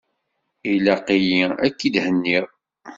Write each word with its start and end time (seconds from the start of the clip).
Ilaq-yi 0.71 1.41
ad 1.65 1.73
k-id-henniɣ. 1.77 2.45